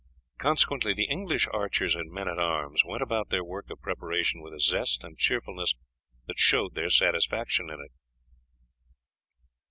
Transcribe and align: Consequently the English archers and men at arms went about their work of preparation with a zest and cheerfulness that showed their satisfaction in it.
Consequently 0.39 0.95
the 0.95 1.03
English 1.05 1.47
archers 1.53 1.93
and 1.93 2.11
men 2.11 2.27
at 2.27 2.39
arms 2.39 2.83
went 2.83 3.03
about 3.03 3.29
their 3.29 3.43
work 3.43 3.69
of 3.69 3.83
preparation 3.83 4.41
with 4.41 4.51
a 4.51 4.59
zest 4.59 5.03
and 5.03 5.15
cheerfulness 5.15 5.75
that 6.25 6.39
showed 6.39 6.73
their 6.73 6.89
satisfaction 6.89 7.69
in 7.69 7.79
it. 7.79 7.91